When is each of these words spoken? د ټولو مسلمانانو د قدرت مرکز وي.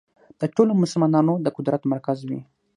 د 0.39 0.43
ټولو 0.55 0.71
مسلمانانو 0.81 1.33
د 1.45 1.47
قدرت 1.57 1.81
مرکز 1.91 2.17
وي. 2.29 2.39